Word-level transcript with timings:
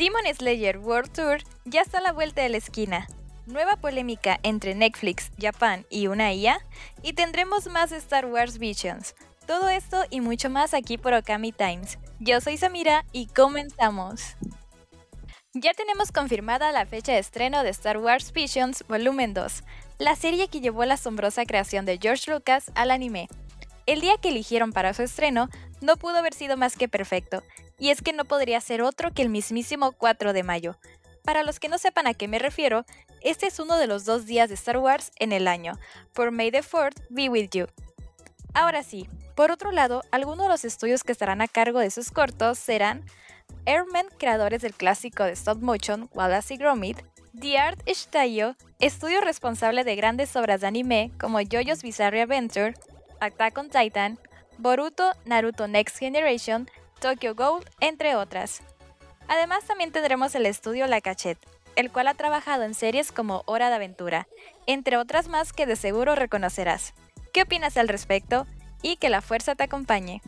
Demon 0.00 0.24
Slayer 0.34 0.78
World 0.78 1.12
Tour 1.12 1.42
ya 1.66 1.82
está 1.82 1.98
a 1.98 2.00
la 2.00 2.12
vuelta 2.14 2.40
de 2.40 2.48
la 2.48 2.56
esquina. 2.56 3.06
Nueva 3.44 3.76
polémica 3.76 4.40
entre 4.42 4.74
Netflix, 4.74 5.30
Japan 5.38 5.84
y 5.90 6.06
una 6.06 6.32
IA. 6.32 6.58
Y 7.02 7.12
tendremos 7.12 7.66
más 7.66 7.92
Star 7.92 8.24
Wars 8.24 8.56
Visions. 8.56 9.14
Todo 9.46 9.68
esto 9.68 10.02
y 10.08 10.22
mucho 10.22 10.48
más 10.48 10.72
aquí 10.72 10.96
por 10.96 11.12
Okami 11.12 11.52
Times. 11.52 11.98
Yo 12.18 12.40
soy 12.40 12.56
Samira 12.56 13.04
y 13.12 13.26
comenzamos. 13.26 14.36
Ya 15.52 15.74
tenemos 15.74 16.12
confirmada 16.12 16.72
la 16.72 16.86
fecha 16.86 17.12
de 17.12 17.18
estreno 17.18 17.62
de 17.62 17.68
Star 17.68 17.98
Wars 17.98 18.32
Visions 18.32 18.82
Volumen 18.88 19.34
2, 19.34 19.64
la 19.98 20.16
serie 20.16 20.48
que 20.48 20.62
llevó 20.62 20.86
la 20.86 20.94
asombrosa 20.94 21.44
creación 21.44 21.84
de 21.84 21.98
George 22.00 22.32
Lucas 22.32 22.72
al 22.74 22.90
anime. 22.90 23.28
El 23.90 24.00
día 24.00 24.18
que 24.18 24.28
eligieron 24.28 24.72
para 24.72 24.94
su 24.94 25.02
estreno 25.02 25.48
no 25.80 25.96
pudo 25.96 26.18
haber 26.18 26.32
sido 26.32 26.56
más 26.56 26.76
que 26.76 26.88
perfecto, 26.88 27.42
y 27.76 27.90
es 27.90 28.02
que 28.02 28.12
no 28.12 28.24
podría 28.24 28.60
ser 28.60 28.82
otro 28.82 29.12
que 29.12 29.22
el 29.22 29.30
mismísimo 29.30 29.90
4 29.90 30.32
de 30.32 30.44
mayo. 30.44 30.78
Para 31.24 31.42
los 31.42 31.58
que 31.58 31.68
no 31.68 31.76
sepan 31.76 32.06
a 32.06 32.14
qué 32.14 32.28
me 32.28 32.38
refiero, 32.38 32.84
este 33.20 33.48
es 33.48 33.58
uno 33.58 33.78
de 33.78 33.88
los 33.88 34.04
dos 34.04 34.26
días 34.26 34.48
de 34.48 34.54
Star 34.54 34.78
Wars 34.78 35.10
en 35.16 35.32
el 35.32 35.48
año, 35.48 35.72
por 36.12 36.30
May 36.30 36.52
the 36.52 36.62
4th 36.62 37.02
be 37.08 37.28
with 37.28 37.48
you. 37.50 37.66
Ahora 38.54 38.84
sí, 38.84 39.08
por 39.34 39.50
otro 39.50 39.72
lado, 39.72 40.02
algunos 40.12 40.46
de 40.46 40.50
los 40.50 40.64
estudios 40.64 41.02
que 41.02 41.10
estarán 41.10 41.40
a 41.40 41.48
cargo 41.48 41.80
de 41.80 41.90
sus 41.90 42.12
cortos 42.12 42.60
serán 42.60 43.04
Airmen, 43.66 44.06
creadores 44.20 44.62
del 44.62 44.74
clásico 44.74 45.24
de 45.24 45.32
stop 45.32 45.60
motion 45.62 46.08
Wallace 46.14 46.54
y 46.54 46.58
Gromit, 46.58 46.98
The 47.36 47.58
Art 47.58 47.80
Studio, 47.88 48.54
estudio 48.78 49.20
responsable 49.20 49.82
de 49.82 49.96
grandes 49.96 50.36
obras 50.36 50.60
de 50.60 50.68
anime 50.68 51.10
como 51.18 51.40
JoJo's 51.40 51.82
Bizarre 51.82 52.22
Adventure, 52.22 52.74
Attack 53.20 53.58
on 53.58 53.70
Titan, 53.70 54.18
Boruto, 54.58 55.12
Naruto 55.24 55.68
Next 55.68 55.98
Generation, 55.98 56.68
Tokyo 57.00 57.34
Ghoul, 57.34 57.64
entre 57.80 58.16
otras. 58.16 58.62
Además 59.28 59.64
también 59.64 59.92
tendremos 59.92 60.34
el 60.34 60.46
estudio 60.46 60.86
La 60.86 61.00
Cachette, 61.00 61.46
el 61.76 61.90
cual 61.90 62.08
ha 62.08 62.14
trabajado 62.14 62.64
en 62.64 62.74
series 62.74 63.12
como 63.12 63.42
Hora 63.46 63.68
de 63.68 63.76
Aventura, 63.76 64.26
entre 64.66 64.96
otras 64.96 65.28
más 65.28 65.52
que 65.52 65.66
de 65.66 65.76
seguro 65.76 66.14
reconocerás. 66.14 66.94
¿Qué 67.32 67.42
opinas 67.42 67.76
al 67.76 67.88
respecto? 67.88 68.46
Y 68.82 68.96
que 68.96 69.08
la 69.08 69.20
fuerza 69.20 69.54
te 69.54 69.64
acompañe. 69.64 70.20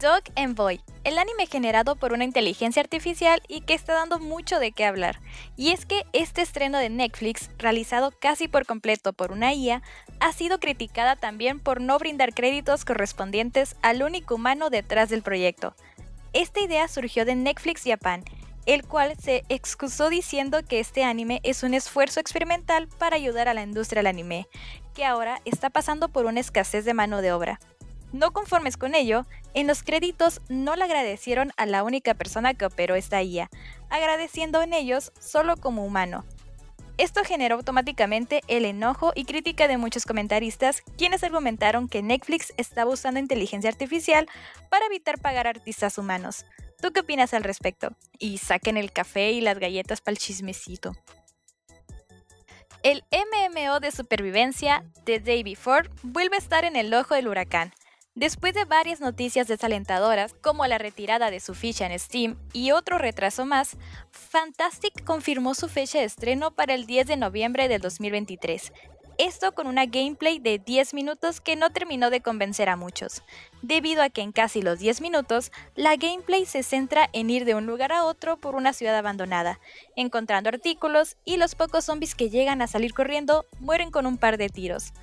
Dog 0.00 0.22
Envoy, 0.34 0.80
el 1.04 1.18
anime 1.18 1.44
generado 1.46 1.94
por 1.94 2.14
una 2.14 2.24
inteligencia 2.24 2.80
artificial 2.80 3.42
y 3.48 3.60
que 3.60 3.74
está 3.74 3.92
dando 3.92 4.18
mucho 4.18 4.58
de 4.58 4.72
qué 4.72 4.86
hablar. 4.86 5.20
Y 5.58 5.72
es 5.72 5.84
que 5.84 6.06
este 6.14 6.40
estreno 6.40 6.78
de 6.78 6.88
Netflix, 6.88 7.50
realizado 7.58 8.10
casi 8.10 8.48
por 8.48 8.64
completo 8.64 9.12
por 9.12 9.30
una 9.30 9.52
IA, 9.52 9.82
ha 10.18 10.32
sido 10.32 10.58
criticada 10.58 11.16
también 11.16 11.60
por 11.60 11.82
no 11.82 11.98
brindar 11.98 12.32
créditos 12.32 12.86
correspondientes 12.86 13.76
al 13.82 14.02
único 14.02 14.36
humano 14.36 14.70
detrás 14.70 15.10
del 15.10 15.20
proyecto. 15.20 15.74
Esta 16.32 16.60
idea 16.60 16.88
surgió 16.88 17.26
de 17.26 17.34
Netflix 17.34 17.82
Japan, 17.84 18.24
el 18.64 18.86
cual 18.86 19.16
se 19.20 19.44
excusó 19.50 20.08
diciendo 20.08 20.60
que 20.66 20.80
este 20.80 21.04
anime 21.04 21.40
es 21.42 21.62
un 21.62 21.74
esfuerzo 21.74 22.20
experimental 22.20 22.88
para 22.88 23.16
ayudar 23.16 23.48
a 23.48 23.54
la 23.54 23.64
industria 23.64 24.00
del 24.00 24.06
anime, 24.06 24.48
que 24.94 25.04
ahora 25.04 25.42
está 25.44 25.68
pasando 25.68 26.08
por 26.08 26.24
una 26.24 26.40
escasez 26.40 26.86
de 26.86 26.94
mano 26.94 27.20
de 27.20 27.32
obra. 27.32 27.60
No 28.12 28.32
conformes 28.32 28.76
con 28.76 28.94
ello, 28.94 29.26
en 29.54 29.66
los 29.66 29.82
créditos 29.82 30.40
no 30.48 30.74
le 30.76 30.84
agradecieron 30.84 31.52
a 31.56 31.66
la 31.66 31.84
única 31.84 32.14
persona 32.14 32.54
que 32.54 32.64
operó 32.64 32.94
esta 32.96 33.22
IA, 33.22 33.48
agradeciendo 33.88 34.62
en 34.62 34.72
ellos 34.72 35.12
solo 35.20 35.56
como 35.56 35.84
humano. 35.84 36.24
Esto 36.98 37.24
generó 37.24 37.54
automáticamente 37.54 38.42
el 38.46 38.66
enojo 38.66 39.12
y 39.14 39.24
crítica 39.24 39.68
de 39.68 39.78
muchos 39.78 40.04
comentaristas, 40.04 40.82
quienes 40.98 41.24
argumentaron 41.24 41.88
que 41.88 42.02
Netflix 42.02 42.52
estaba 42.58 42.90
usando 42.90 43.20
inteligencia 43.20 43.70
artificial 43.70 44.28
para 44.68 44.84
evitar 44.86 45.18
pagar 45.18 45.46
artistas 45.46 45.96
humanos. 45.96 46.44
¿Tú 46.82 46.92
qué 46.92 47.00
opinas 47.00 47.32
al 47.32 47.44
respecto? 47.44 47.96
Y 48.18 48.38
saquen 48.38 48.76
el 48.76 48.92
café 48.92 49.32
y 49.32 49.40
las 49.40 49.58
galletas 49.58 50.00
para 50.00 50.12
el 50.12 50.18
chismecito. 50.18 50.92
El 52.82 53.04
MMO 53.12 53.80
de 53.80 53.92
supervivencia, 53.92 54.84
The 55.04 55.20
Day 55.20 55.42
Before, 55.42 55.88
vuelve 56.02 56.36
a 56.36 56.38
estar 56.38 56.64
en 56.64 56.76
el 56.76 56.92
ojo 56.92 57.14
del 57.14 57.28
huracán, 57.28 57.72
Después 58.16 58.54
de 58.54 58.64
varias 58.64 59.00
noticias 59.00 59.46
desalentadoras, 59.46 60.34
como 60.34 60.66
la 60.66 60.78
retirada 60.78 61.30
de 61.30 61.38
su 61.38 61.54
ficha 61.54 61.86
en 61.86 61.96
Steam 61.96 62.36
y 62.52 62.72
otro 62.72 62.98
retraso 62.98 63.46
más, 63.46 63.76
Fantastic 64.10 65.04
confirmó 65.04 65.54
su 65.54 65.68
fecha 65.68 66.00
de 66.00 66.06
estreno 66.06 66.50
para 66.50 66.74
el 66.74 66.86
10 66.86 67.06
de 67.06 67.16
noviembre 67.16 67.68
del 67.68 67.80
2023. 67.80 68.72
Esto 69.16 69.52
con 69.52 69.68
una 69.68 69.86
gameplay 69.86 70.40
de 70.40 70.58
10 70.58 70.92
minutos 70.94 71.40
que 71.40 71.54
no 71.54 71.70
terminó 71.70 72.10
de 72.10 72.20
convencer 72.20 72.68
a 72.68 72.76
muchos, 72.76 73.22
debido 73.62 74.02
a 74.02 74.08
que 74.08 74.22
en 74.22 74.32
casi 74.32 74.60
los 74.60 74.80
10 74.80 75.02
minutos 75.02 75.52
la 75.76 75.94
gameplay 75.94 76.46
se 76.46 76.64
centra 76.64 77.08
en 77.12 77.30
ir 77.30 77.44
de 77.44 77.54
un 77.54 77.66
lugar 77.66 77.92
a 77.92 78.04
otro 78.04 78.38
por 78.38 78.56
una 78.56 78.72
ciudad 78.72 78.96
abandonada, 78.96 79.60
encontrando 79.94 80.48
artículos 80.48 81.16
y 81.24 81.36
los 81.36 81.54
pocos 81.54 81.84
zombies 81.84 82.16
que 82.16 82.28
llegan 82.28 82.60
a 82.60 82.66
salir 82.66 82.92
corriendo 82.92 83.46
mueren 83.60 83.92
con 83.92 84.06
un 84.06 84.18
par 84.18 84.36
de 84.36 84.48
tiros. 84.48 84.94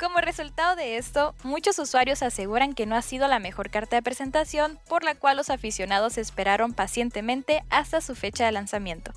Como 0.00 0.22
resultado 0.22 0.76
de 0.76 0.96
esto, 0.96 1.34
muchos 1.42 1.78
usuarios 1.78 2.22
aseguran 2.22 2.72
que 2.72 2.86
no 2.86 2.96
ha 2.96 3.02
sido 3.02 3.28
la 3.28 3.38
mejor 3.38 3.68
carta 3.68 3.96
de 3.96 4.02
presentación 4.02 4.78
por 4.88 5.04
la 5.04 5.14
cual 5.14 5.36
los 5.36 5.50
aficionados 5.50 6.16
esperaron 6.16 6.72
pacientemente 6.72 7.62
hasta 7.68 8.00
su 8.00 8.14
fecha 8.14 8.46
de 8.46 8.52
lanzamiento. 8.52 9.12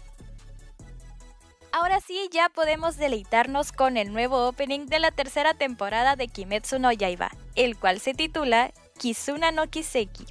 Ahora 1.71 2.01
sí, 2.01 2.27
ya 2.33 2.49
podemos 2.49 2.97
deleitarnos 2.97 3.71
con 3.71 3.95
el 3.95 4.11
nuevo 4.11 4.45
opening 4.45 4.87
de 4.87 4.99
la 4.99 5.11
tercera 5.11 5.53
temporada 5.53 6.17
de 6.17 6.27
Kimetsu 6.27 6.79
no 6.79 6.91
Yaiba, 6.91 7.31
el 7.55 7.77
cual 7.77 8.01
se 8.01 8.13
titula 8.13 8.73
Kizuna 8.99 9.53
no 9.53 9.69
Kiseki. 9.69 10.25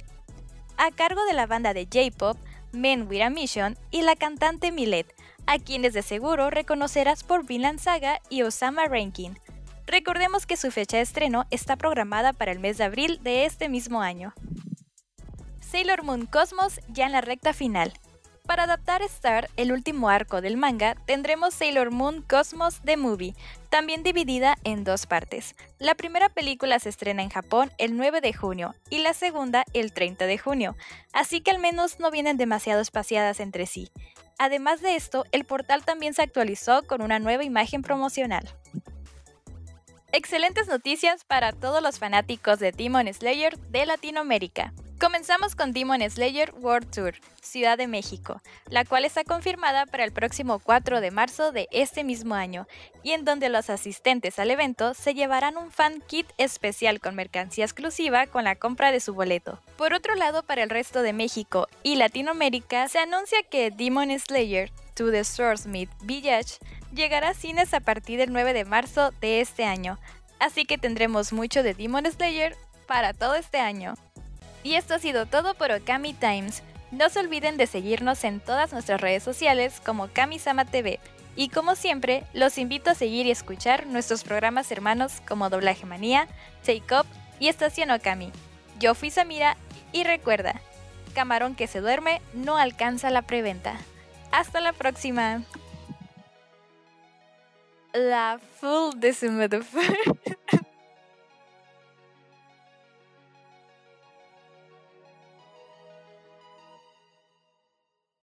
A 0.77 0.91
cargo 0.91 1.25
de 1.25 1.33
la 1.33 1.47
banda 1.47 1.73
de 1.73 1.85
J-pop 1.91 2.37
Men 2.71 3.07
With 3.09 3.21
a 3.21 3.31
Mission 3.31 3.75
y 3.89 4.03
la 4.03 4.15
cantante 4.15 4.71
Milet, 4.71 5.15
a 5.47 5.57
quienes 5.57 5.93
de 5.93 6.03
seguro 6.03 6.51
reconocerás 6.51 7.23
por 7.23 7.43
Vinland 7.43 7.79
Saga 7.79 8.21
y 8.29 8.43
Osama 8.43 8.85
Rankin, 8.85 9.39
Recordemos 9.85 10.45
que 10.45 10.57
su 10.57 10.71
fecha 10.71 10.97
de 10.97 11.03
estreno 11.03 11.45
está 11.51 11.75
programada 11.75 12.33
para 12.33 12.51
el 12.51 12.59
mes 12.59 12.77
de 12.77 12.85
abril 12.85 13.19
de 13.21 13.45
este 13.45 13.69
mismo 13.69 14.01
año. 14.01 14.33
Sailor 15.59 16.03
Moon 16.03 16.25
Cosmos 16.25 16.79
ya 16.87 17.05
en 17.05 17.11
la 17.11 17.21
recta 17.21 17.53
final. 17.53 17.93
Para 18.45 18.63
adaptar 18.63 19.01
Star, 19.03 19.49
el 19.55 19.71
último 19.71 20.09
arco 20.09 20.41
del 20.41 20.57
manga, 20.57 20.95
tendremos 21.05 21.53
Sailor 21.53 21.91
Moon 21.91 22.21
Cosmos 22.21 22.81
The 22.83 22.97
Movie, 22.97 23.35
también 23.69 24.03
dividida 24.03 24.57
en 24.65 24.83
dos 24.83 25.05
partes. 25.05 25.55
La 25.79 25.95
primera 25.95 26.27
película 26.27 26.77
se 26.79 26.89
estrena 26.89 27.23
en 27.23 27.29
Japón 27.29 27.71
el 27.77 27.95
9 27.95 28.19
de 28.19 28.33
junio 28.33 28.75
y 28.89 28.99
la 28.99 29.13
segunda 29.13 29.63
el 29.73 29.93
30 29.93 30.25
de 30.25 30.37
junio, 30.37 30.75
así 31.13 31.39
que 31.39 31.51
al 31.51 31.59
menos 31.59 31.99
no 31.99 32.11
vienen 32.11 32.35
demasiado 32.35 32.81
espaciadas 32.81 33.39
entre 33.39 33.65
sí. 33.65 33.91
Además 34.37 34.81
de 34.81 34.97
esto, 34.97 35.25
el 35.31 35.45
portal 35.45 35.85
también 35.85 36.13
se 36.13 36.21
actualizó 36.21 36.83
con 36.83 37.01
una 37.01 37.19
nueva 37.19 37.45
imagen 37.45 37.81
promocional. 37.81 38.53
Excelentes 40.15 40.67
noticias 40.67 41.23
para 41.23 41.53
todos 41.53 41.81
los 41.81 41.97
fanáticos 41.97 42.59
de 42.59 42.71
Demon 42.71 43.11
Slayer 43.11 43.57
de 43.57 43.87
Latinoamérica. 43.87 44.71
Comenzamos 44.99 45.55
con 45.55 45.73
Demon 45.73 46.07
Slayer 46.07 46.53
World 46.59 46.91
Tour, 46.91 47.15
Ciudad 47.41 47.79
de 47.79 47.87
México, 47.87 48.39
la 48.69 48.85
cual 48.85 49.05
está 49.05 49.23
confirmada 49.23 49.87
para 49.87 50.03
el 50.03 50.11
próximo 50.11 50.59
4 50.59 51.01
de 51.01 51.09
marzo 51.09 51.51
de 51.51 51.67
este 51.71 52.03
mismo 52.03 52.35
año, 52.35 52.67
y 53.01 53.13
en 53.13 53.25
donde 53.25 53.49
los 53.49 53.71
asistentes 53.71 54.37
al 54.37 54.51
evento 54.51 54.93
se 54.93 55.15
llevarán 55.15 55.57
un 55.57 55.71
fan 55.71 55.99
kit 56.05 56.27
especial 56.37 56.99
con 56.99 57.15
mercancía 57.15 57.65
exclusiva 57.65 58.27
con 58.27 58.43
la 58.43 58.55
compra 58.55 58.91
de 58.91 58.99
su 58.99 59.15
boleto. 59.15 59.59
Por 59.77 59.95
otro 59.95 60.13
lado, 60.13 60.43
para 60.43 60.61
el 60.61 60.69
resto 60.69 61.01
de 61.01 61.13
México 61.13 61.67
y 61.81 61.95
Latinoamérica, 61.95 62.87
se 62.87 62.99
anuncia 62.99 63.41
que 63.49 63.71
Demon 63.71 64.11
Slayer 64.19 64.71
To 64.95 65.11
the 65.11 65.23
Meet 65.67 65.89
Village 66.01 66.57
llegará 66.93 67.29
a 67.29 67.33
cines 67.33 67.73
a 67.73 67.79
partir 67.79 68.19
del 68.19 68.31
9 68.31 68.53
de 68.53 68.65
marzo 68.65 69.11
de 69.21 69.41
este 69.41 69.65
año, 69.65 69.97
así 70.39 70.65
que 70.65 70.77
tendremos 70.77 71.33
mucho 71.33 71.63
de 71.63 71.73
Demon 71.73 72.05
Slayer 72.05 72.55
para 72.87 73.13
todo 73.13 73.35
este 73.35 73.59
año. 73.59 73.95
Y 74.63 74.75
esto 74.75 74.93
ha 74.93 74.99
sido 74.99 75.25
todo 75.25 75.55
por 75.55 75.71
Okami 75.71 76.13
Times. 76.13 76.63
No 76.91 77.09
se 77.09 77.19
olviden 77.19 77.57
de 77.57 77.67
seguirnos 77.67 78.23
en 78.23 78.39
todas 78.39 78.71
nuestras 78.71 79.01
redes 79.01 79.23
sociales 79.23 79.81
como 79.83 80.07
Kamisama 80.07 80.65
TV. 80.65 80.99
Y 81.35 81.49
como 81.49 81.75
siempre, 81.75 82.23
los 82.33 82.59
invito 82.59 82.91
a 82.91 82.95
seguir 82.95 83.25
y 83.25 83.31
escuchar 83.31 83.87
nuestros 83.87 84.23
programas 84.23 84.71
hermanos 84.71 85.21
como 85.27 85.49
Doblaje 85.49 85.87
Manía, 85.87 86.27
Take 86.63 86.95
Up 86.95 87.07
y 87.39 87.47
Estación 87.47 87.89
Okami. 87.89 88.31
Yo 88.79 88.93
fui 88.93 89.09
Samira 89.09 89.57
y 89.91 90.03
recuerda, 90.03 90.61
camarón 91.13 91.55
que 91.55 91.67
se 91.67 91.81
duerme 91.81 92.21
no 92.33 92.57
alcanza 92.57 93.09
la 93.09 93.23
preventa. 93.23 93.77
Hasta 94.33 94.61
la 94.61 94.73
próxima. 94.73 95.43
La 97.93 98.39
full 98.59 98.99
de 98.99 99.13